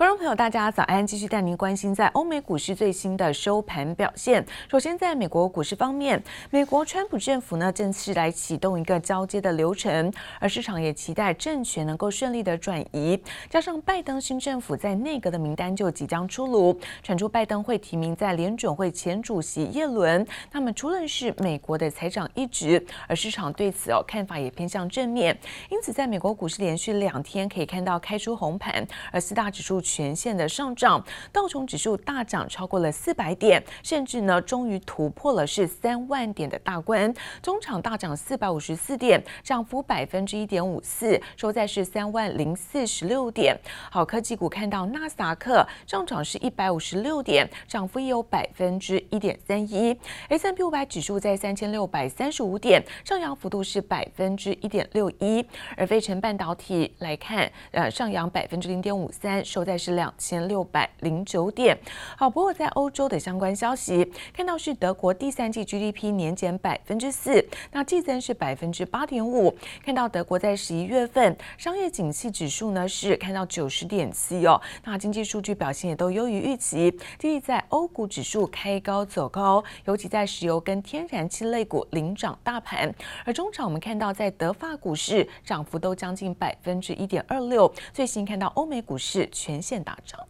[0.00, 1.06] 观众朋友，大家早安！
[1.06, 4.42] 继续带您关心在欧美股市最新的收盘表现。
[4.66, 13.22] 首先，在美国股市方面，美国川普政府呢正式来启动一个交接的流程，而市场也期待政权能够顺利的转移。
[13.50, 25.38] 加上拜登新政府在内阁的名单就即将出炉，传出拜登会提名在联准会前主席耶伦，那么除了是美国的财长一职，而市场对此哦看法也偏向正面。
[25.68, 28.82] 因此，在美国股市连续两天可以看到开出红盘，
[29.12, 29.78] 而四大指数。
[29.90, 37.12] 全线的上涨，道琼指数大涨超过了四百点，甚至呢终于突破了是三万点的大关。
[37.42, 43.58] 中场大涨四百五十四点，涨幅百分之一点五四，收在是三万零四十六点。
[43.90, 49.98] 好，科技股看到纳斯达克上涨是一百五十六点，涨幅也有百分之一点三一。
[50.28, 55.44] S&P 五百指数在三千六百三十五点，上扬幅度是百分之一点六一。
[55.76, 59.79] 而费城半导体来看，呃，上扬百分之零点五三，收在。
[59.80, 61.76] 是两千六百零九点。
[62.16, 69.56] 好，不过在欧洲的相关消息，看到是德国第三季 GDP 年减百分之四，那季增是百分之八点五。
[69.82, 76.94] 看到德国在十一月份商业景气指数呢是看到九十点七哦，那经济数据表现也都优于预期。
[77.18, 82.94] 第一，在欧股指数开高走高，尤其在石油跟天然气类股领涨大盘。
[83.24, 87.72] 而中场我们看到在德法股市涨幅都将近百分之一点二六。
[87.94, 89.59] 最新看到欧美股市全。
[89.59, 90.25] 线大涨。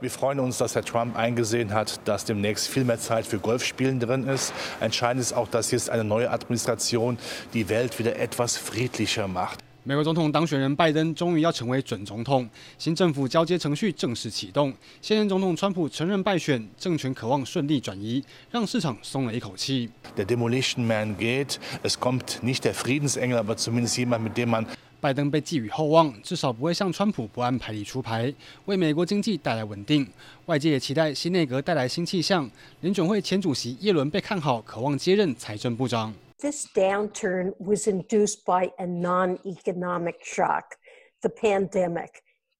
[0.00, 3.98] Wir freuen uns, dass Herr Trump eingesehen hat, dass demnächst viel mehr Zeit für Golfspielen
[3.98, 4.52] drin ist.
[4.80, 7.18] Entscheidend ist auch, dass jetzt eine neue Administration
[7.52, 9.58] die Welt wieder etwas friedlicher macht.
[9.84, 12.46] 美国总统当选人拜登终于要成为准总统，
[12.76, 14.72] 新政府交接程序正式启动。
[15.00, 19.88] 现任总统川普承认败选，政权渴望顺利转移，让市场松了一口气。
[20.16, 24.66] Der Demolition Man geht, es kommt nicht der Friedensengel, aber zumindest jemand, mit dem man
[25.02, 30.06] 拜登被寄予厚望，至少不会像川普不按牌理出牌，为美国经济带来稳定。
[30.46, 32.50] 外界也期待新内阁带来新气象。
[32.80, 36.12] 联准会前主席耶伦被看好，渴望接任财政部长。
[36.40, 40.76] This downturn was induced by a non-economic shock,
[41.20, 42.10] the pandemic,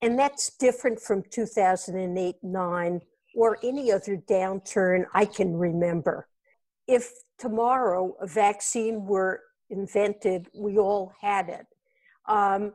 [0.00, 3.00] and that's different from 2008-9
[3.36, 6.26] or any other downturn I can remember.
[6.86, 9.40] If tomorrow a vaccine were
[9.70, 11.66] invented, we all had it.
[12.24, 12.72] Um,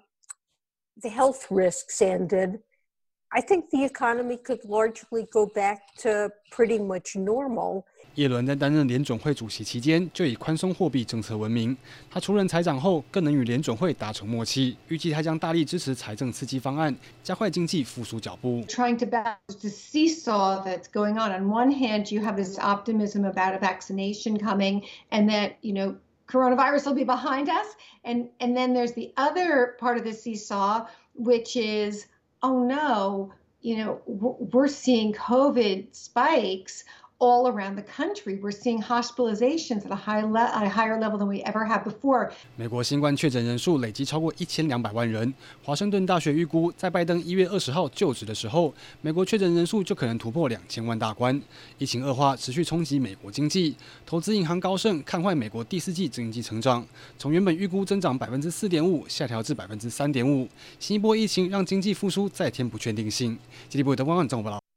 [1.00, 2.62] the health risks ended.
[3.30, 7.84] I think the economy could largely go back to pretty much normal.
[8.16, 11.76] 耶伦在担任联准会主席期间，就以宽松货币政策闻名。
[12.12, 14.78] 他出任财长后，更能与联准会达成默契。
[14.88, 18.64] 预计他将大力支持财政刺激方案，加快经济复苏脚步。
[18.68, 21.32] Trying to balance the seesaw that's going on.
[21.32, 25.96] On one hand, you have this optimism about a vaccination coming, and that you know.
[26.29, 27.67] coronavirus will be behind us.
[28.05, 32.07] And, and then there's the other part of the seesaw, which is,
[32.43, 36.85] oh no, you know, we're seeing COVID spikes
[37.21, 38.39] all around the country.
[38.41, 41.85] We're seeing hospitalizations at a high le at a higher level than we ever have
[41.85, 42.31] before.
[42.57, 45.33] 美国新冠确诊人数累计超过一千两百万人。
[45.63, 51.41] 华盛顿大学预估，在拜登一月二十号就职的时候，美国确诊人数就可能突破两千万大关。
[51.79, 53.75] 疫情恶化持续冲击美国经济，
[54.07, 56.87] 投资银行高盛看坏美国第四季经济成长，
[57.19, 60.49] 从原本预估增长百分之四点五下调至百分之三点五。
[60.79, 63.37] 新一波疫情让经济复苏再添不确定性。
[63.69, 64.68] 经济部的汪万综报道。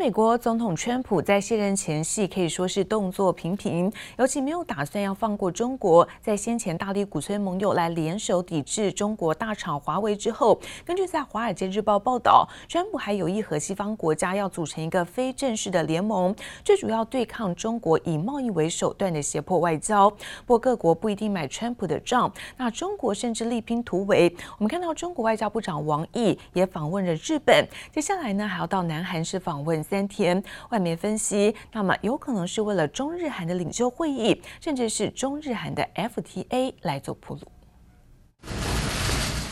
[0.00, 6.08] 美国总统川普在卸任前夕可以说是动作频频，尤其没有打算要放过中国。
[6.22, 16.34] 在先前大力鼓吹盟友来联手抵制中国大厂华为之后，根据在《华尔街日报》报道，川普还有意和西方国家要组成一个非正式的联盟，
[16.64, 20.08] 最主要对抗中国以贸易为手段的胁迫外交。
[20.46, 24.34] 不过各国不一定买川普的账，那中国甚至力拼突围。
[24.56, 29.62] 我们看到中国外交部长王毅也访问了日本，接下来呢还要到南韩市访。
[29.62, 37.40] 问三天，外媒分析，那么有可能是为了中日韩的领袖会议，甚至是中日韩的 FTA 来做铺路。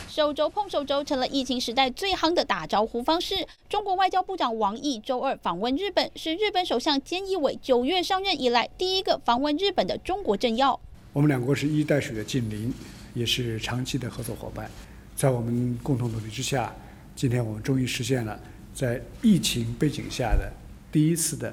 [0.08, 3.46] 手肘碰手肘成了疫情时代最夯的打招呼方式。
[3.68, 10.78] 中国外交部长王毅周二访问日本，是日本首相菅义伟九月上任以来第一个访问日本的中国政要。
[11.12, 12.72] 我们两国是一衣带水的近邻，
[13.12, 14.70] 也是长期的合作伙伴。
[15.16, 16.72] 在我们共同努力之下，
[17.16, 18.38] 今天我们终于实现了。
[18.78, 20.52] 在疫情背景下的
[20.92, 21.52] 第一次的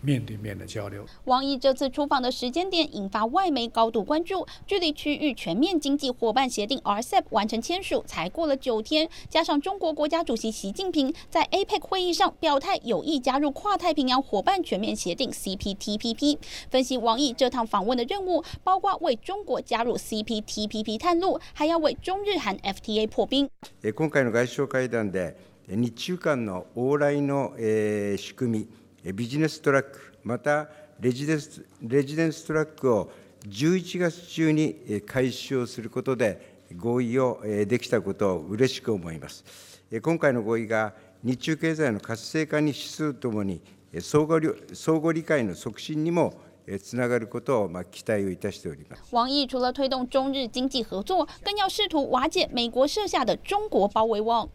[0.00, 1.06] 面对面的交流。
[1.26, 16.38] 王毅这次出访的时间点引发外媒高度关注，距离区域全面经济伙伴协定 RCEP 完成签署才过了九天，加上中国国家主席习近平在 APEC 会议上表态有意加入跨太平洋伙伴全面协定 CPTPP。
[16.68, 23.48] 分析王毅这趟访问的任务，包括为中国加入 CPTPP 探路，还要为中日韩 FTA 破冰。
[23.80, 25.34] 今回の外相会谈で
[25.68, 28.68] 日中间の往来の仕组み、
[29.12, 30.68] ビジネストラック、また
[31.00, 33.10] レジデンスレジデンストラックを
[33.48, 39.44] 11月中に开始をすることで合意をできたことを嬉しく思います。
[40.02, 43.60] 今回の合意が日中経済の活性化に资するともに
[44.00, 44.40] 相互
[44.72, 46.34] 相互理解の促进にも
[46.82, 49.02] つながることをま期待をいたしております。
[49.12, 54.48] 王毅除了推动中日经济合作，更要试图瓦解美国设下的中国包围网。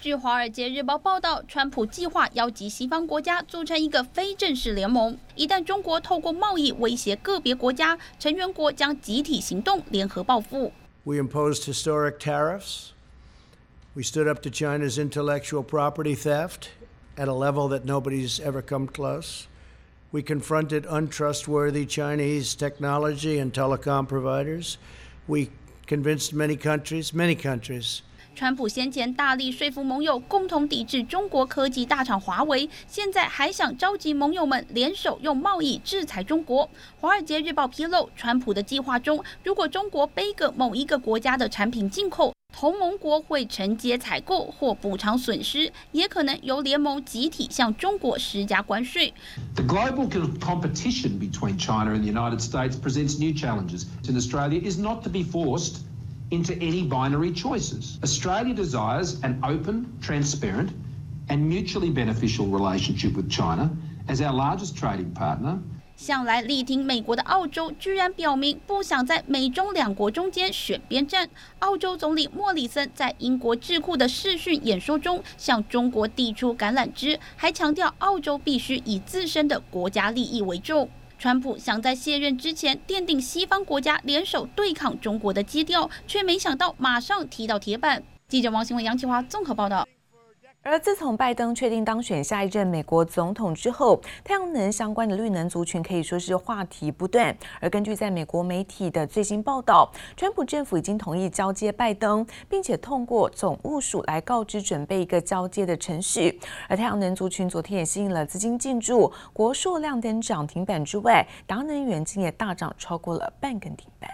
[0.00, 10.72] 据《华尔街日报》报道，川普计划邀集西方国家组成一个非正式联盟，一旦中国透过贸易威胁个别国家，成员国将集体行动，联合报复。
[11.04, 12.90] We imposed historic tariffs.
[13.94, 16.68] We stood up to China's intellectual property theft
[17.16, 19.46] at a level that nobody's ever come close.
[20.10, 24.78] We confronted untrustworthy Chinese technology and telecom providers.
[25.26, 25.50] We
[25.86, 28.02] convinced many countries, many countries,
[28.39, 36.63] 川普先前大力说服盟友共同抵制中国科技大厂华为，现在还想召集盟友们联手用贸易制裁中国。
[37.01, 49.13] 《华尔街日报》披露，川普的计划中，如果中国背个某一个国家的产品进口，同盟国会承接采购或补偿损失，也可能由联盟集体向中国施加关税。
[49.55, 50.07] The global
[50.39, 53.83] competition between China and the United States presents new challenges.
[54.07, 55.81] In Australia, is not to be forced.
[56.31, 57.99] Into any binary choices.
[58.03, 60.69] Australia desires an open, transparent,
[61.29, 63.69] and mutually beneficial relationship with China
[64.07, 65.59] as our largest trading partner.
[65.95, 71.29] 向来力挺美国的澳洲，居然表明不想在美中两国中间选边站。
[71.59, 80.89] 澳洲总理莫里森在英国智库的视讯演说中，向中国递出橄榄枝，还强调澳洲必须以自身的国家利益为重。
[81.19, 88.01] 川普想在卸任之前奠定西方国家联手对抗中国的基调，却没想到马上踢到铁板。
[88.29, 89.85] 记者王新文、杨启华综合报道。
[90.61, 97.35] 而自从拜登确定当选下一任美国总统之后，太阳能相关的绿能族群可以说是话题不断。
[97.61, 106.37] 而根据在美国媒体的最新报道，川普政府已经同意交接拜登，并且通过总务署来告知准备一个交接的程序。
[106.67, 114.09] 而太阳能族群昨天也吸引了资金进驻，国硕亮灯涨停板之外，达能元晶也大涨超过了半根停板。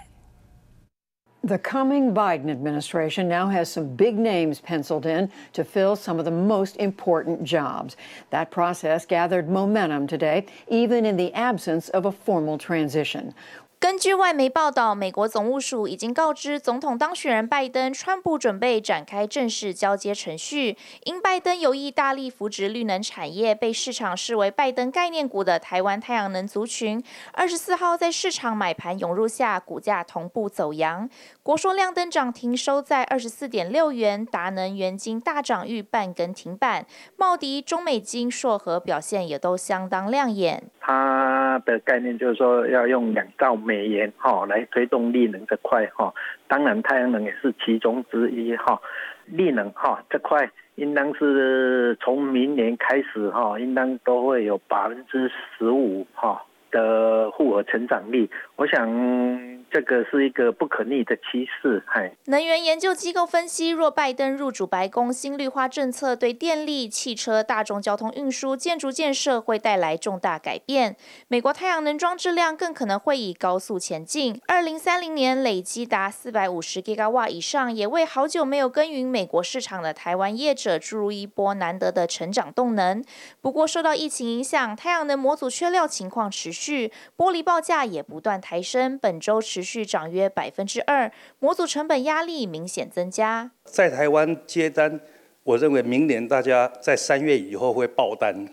[1.45, 6.25] The coming Biden administration now has some big names penciled in to fill some of
[6.25, 7.95] the most important jobs.
[8.31, 13.35] That process gathered momentum today, even in the absence of a formal transition.
[13.79, 20.77] 根据外媒报道，美国总务署已经告知总统当选人拜登，川普准备展开正式交接程序。
[21.03, 31.07] 因拜登有意大力扶植绿能产业，被市场视为拜登概念股的台湾太阳能族群，二十四号在市场买盘涌入下，股价同步走扬。
[31.43, 36.87] 国硕亮灯涨停，收在二十四点六元；达能元晶大涨逾半根停板。
[37.17, 40.63] 茂迪、中美金、硕和表现也都相当亮眼。
[40.85, 46.13] 它的概念就是说要用两兆美元哈来推动力能这块哈，
[46.47, 48.79] 当然太阳能也是其中之一哈。
[49.25, 55.27] 力能哈这块应当是从明年开始哈，应当都会有百分之
[55.57, 56.39] 十五哈
[56.69, 59.64] 的复合成长率，我想。
[59.75, 61.83] 这个是一个不可逆的趋势。
[61.85, 70.95] 嗨，能源研究机构分析，若拜登入主白宫，新绿化政策对电力、汽车、大众交通运输、建筑建设会带来重大改变。
[71.27, 83.03] 美国太阳能装置量更可能会以高速前进，二零三零年累积达四百五十吉瓦以上，也为好久没有耕耘美国市场的台湾业者注入一波难得的成长动能。
[83.41, 93.51] 不过，受到疫情影响，太阳能模组缺料情况持续，玻璃报价也不断抬升，本周持续涨约百分之二，模组成本压力明显增加。
[93.65, 94.99] 在台湾接单，
[95.43, 98.47] 我认为明年大家在三月以后会爆单，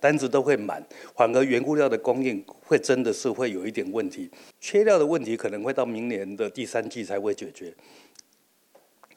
[0.00, 0.84] 单子都会满，
[1.16, 4.30] 反而原物料的供应会真的是会有一点问题，
[4.60, 7.72] 缺料的问题可能会到明年的第三季才会解决。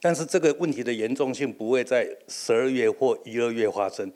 [0.02, 4.10] 但是这个问题的严重性不会在十二月或一二月发生。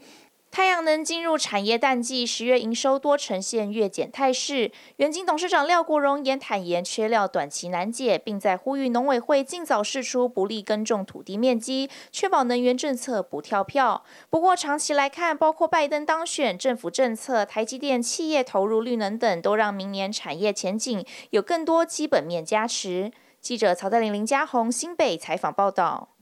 [0.54, 4.72] 太阳能进入产业淡季，十月营收多呈现月减态势。
[4.98, 14.04] 元晶董事长廖国荣也坦言，缺料短期难解，并在呼吁农委会尽早释出不利耕种土地面积，确保能源政策不跳票。
[14.30, 23.12] 不过长期来看，包括拜登当选、政府政策、台积电企业投入绿能等，都让明年产业前景有更多基本面加持。
[23.42, 26.13] 记者曹在林、林嘉宏新北采访报道。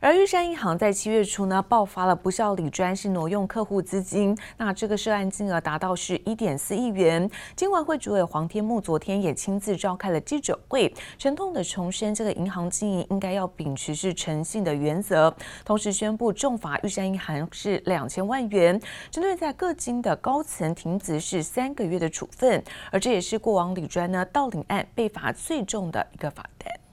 [0.00, 7.28] 而玉山银行在七月初呢爆发了不孝理专，是挪用客户资金，那这个涉案金额达到是一点四亿元。
[7.54, 15.34] 金管会主委黄天牧昨天也亲自召开了记者会，沉痛的重申这个银行经营应该要秉持是诚信的原则，
[15.64, 18.78] 同时宣布重罚玉山银行是两千万元，
[19.10, 22.62] 针对在各金的高层停职是三个月的处分，
[22.92, 26.85] 而这也是过往理专呢盗领案被罚最重的一个罚单。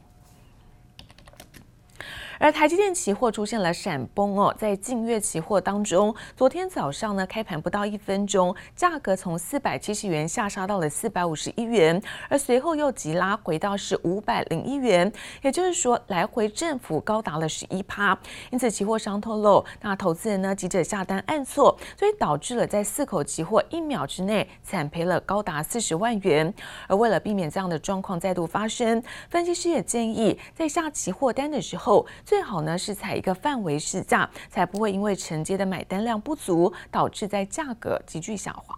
[2.40, 15.12] 而台积电期货出现了闪崩哦，在净月期货当中，昨天早上呢开盘不到一分钟，价格从四百七十元下杀到了四百五十一元，而随后又急拉回到是五百零一元，
[15.42, 18.18] 也就是说来回振幅高达了十一趴。
[18.50, 26.54] 因此，期货商透露，那投资人呢急着下单按错，所以导致了在四口期货一秒之内惨赔了高达四十万元。
[26.88, 32.06] 而为了避免这样的状况再度发生，分析师也建议在下期货单的时候。
[32.26, 38.76] 最好呢是采一个范围市价，才不会因为承接的买单量不足，导致在价格急剧下滑。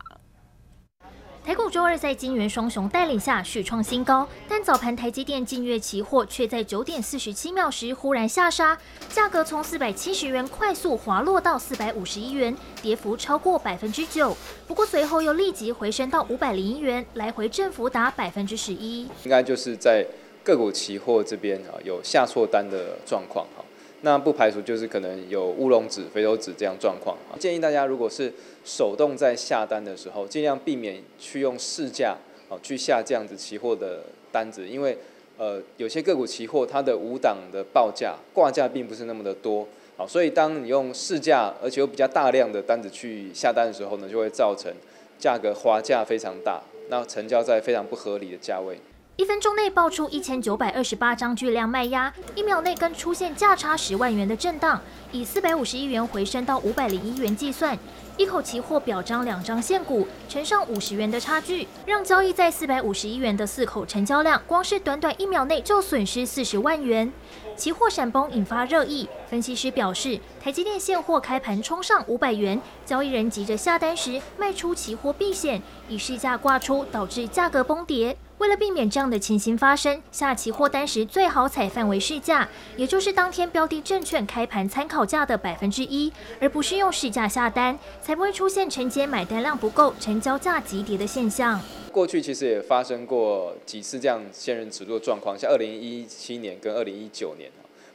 [1.44, 8.76] 台股周二在金元双雄带领下续创新高，但早盘台积电净月期货却在九点四十七秒时忽然下杀，
[9.10, 14.36] 价格从四百七十元快速滑落到四百五十一元，跌幅超过百分之九。
[14.66, 19.04] 不过随后又立即回升到五百零一元，来回振幅达百分之十一。
[19.24, 20.04] 应该就是在。
[20.46, 23.66] 个股期货这边啊，有下错单的状况哈，
[24.02, 27.18] 那不排除就是可能有乌龙指、肥头指这样状况。
[27.40, 28.32] 建议大家如果是
[28.64, 32.16] 手动在下单的时候，尽量避免去用市价
[32.48, 34.96] 啊去下这样子期货的单子，因为
[35.40, 44.72] 呃有些个股期货它的五档的报价挂价并不是那么的多啊，所以当你用市价而且有比较大量的单子去下单的时候呢，就会造成
[45.18, 48.78] 价格滑价非常大，那成交在非常不合理的价位。
[49.18, 57.80] 一分钟内爆出一千九百二十八张巨量卖压，一秒内更出现价差十万元的震荡，以四百五十一元回升到五百零一元计算，
[58.18, 67.10] 一口期货表彰两张现股，乘上五十元的差距，让交易在四百五十一元的四口成交量，光是短短一秒内就损失四十万元。
[67.56, 78.18] 期货闪崩引发热议，分析师表示，台积电现货开盘冲上五百元，交易人急着下单时卖出期货避险，以市价挂出，导致价格崩跌。
[78.38, 86.12] 为了避免这样的情形发生，下期货单时最好采范围市价，也就是当天标的证券开盘参考价的百分之一，
[86.42, 91.62] 而不是用市价下单，才不会出现承接买单量不够、成交价急跌的现象。
[91.94, 97.50] 过去其实也发生过几次这样仙人指路的状况，像二零一七年跟二零一九年。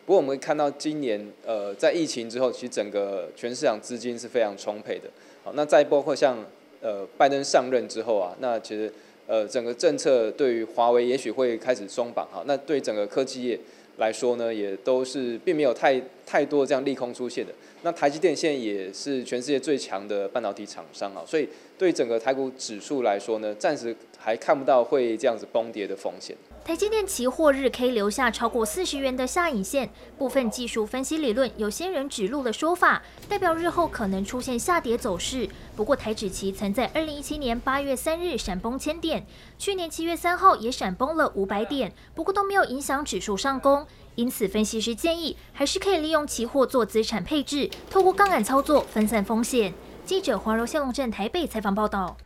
[0.06, 5.10] 不过我们看到今年，呃，在疫情之后，其实整个全市场资金是非常充沛的。
[5.44, 6.38] 好，那再包括像
[6.80, 8.90] 呃拜登上任之后啊，那其实。
[9.30, 13.56] 呃，整个政策对于华为也许会开始松绑哈，那对整个科技业
[13.96, 17.52] 来说呢，也都是并没有太太多这样利空出现的。
[17.82, 26.36] 那台积电现在也是全世界最强的半导体厂商啊，所以对整个台股指数来说呢，暂时还看不到会这样子崩跌的风险。
[26.62, 35.48] 台积电期货日 K 留下超过四十元的下影线，部分技术分析理论有仙人指路的说法，代表日后可能出现下跌走势。
[35.74, 39.26] 不过台指期曾在二零一七年八月三日闪崩千点，
[39.58, 43.86] 去年七月三号也闪崩了五百点，不过都没有影响指数上攻。
[44.16, 49.72] 因此，分析师建议还是可以利用期货做资产配置，透过杠杆操作分散风险。
[50.04, 52.16] 记者黄柔谢龙镇台北采访报道。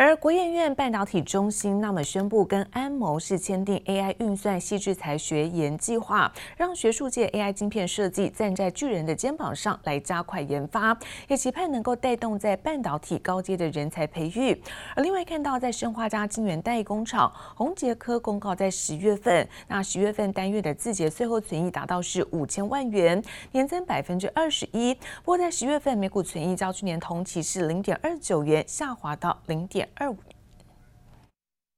[0.00, 14.62] 而国研院半导体中心那么宣布跟安谋是签订 AI 运算矽智财学研计划，让学术界 AI 晶片设计站在巨人的肩膀上来加快研发，也期盼能够带动在半导体高阶的人才培育。
[14.94, 24.94] 而另外看到在生化镓晶圆代工厂宏杰科公告在十月份，那十月份单月的自结税后存益达到是五千万元，年增百分之二十一。
[24.94, 29.87] 不过在十月份每股存益较去年同期是零点二九元，下滑到零点。
[29.94, 30.18] 二五。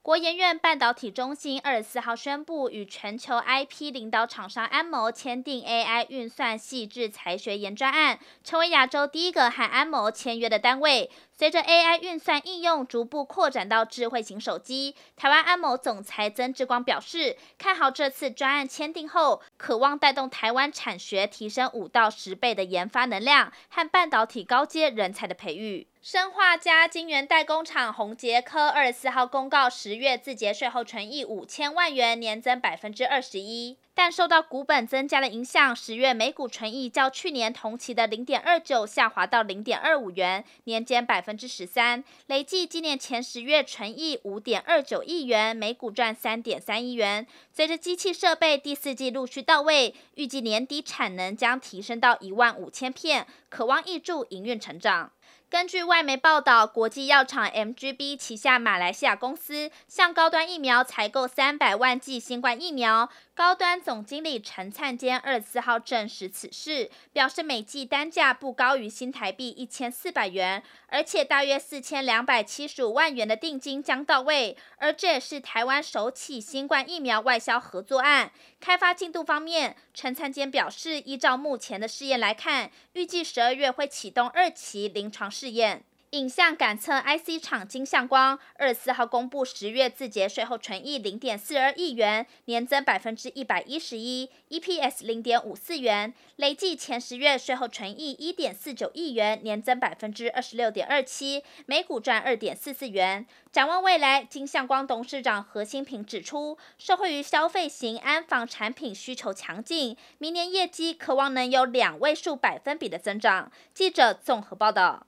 [0.03, 11.11] 国研院半导体中心二十四号宣布，与全球 IP 领导厂商安谋签订 AI 运算细致才学研专案，成为亚洲第一个和安谋签约的单位。
[11.41, 25.87] 随着 AI 运算应用逐步扩展到智慧型手机，台湾安某总裁曾志光表示，看好这次专案签订后，渴望带动台湾产学提升五到十倍的研发能量和半导体高阶人才的培育。
[26.03, 33.79] 生化加晶圆代工厂宏捷科二十四号公告，十月自结税后纯益五千万元，年增百分之二十一。
[33.93, 42.03] 但受到股本增加的影响，十月每股纯益较去年同期的零点二九下滑到零点二五元，年减百分分之十三。
[42.27, 47.25] 累计今年前十月纯益五点二九亿元，每股赚三点三亿元。
[47.53, 55.13] 随着机器设备第四季陆续到位，预计年底产能将提升到一万五千片，可望挹注营运成长。
[55.49, 63.09] 根据外媒报道，国际药厂 MGB 旗下马来西亚公司向高端疫苗采购三百万剂新冠疫苗。
[63.41, 74.59] 高端总经理陈灿坚二十四号证实此事，表示每剂单价不高于新台币一千四百元，而且大约四千两百七十五万元的定金将到位。
[74.77, 78.31] 而这也是台湾首起新冠疫苗外销合作案。
[78.61, 85.83] 开发进度方面，陈灿坚表示，依照目前的试验来看，预计十二月会启动二期临床试验。
[86.11, 103.25] 影像感测 IC 厂金相光二十四号公布十月字节税后纯益零点四二亿元，年增百分之一百一十一，EPS 零点五四元，累计前十月税后纯益一点四九亿元，年增百分之二十六点二七，每股赚二点四四元。
[103.53, 113.53] 展望未来，金相光董事长何新平指出，受惠于消费型安防产品需求强劲，明年业绩可望能有两位数百分比的增长。
[113.73, 115.07] 记者综合报道。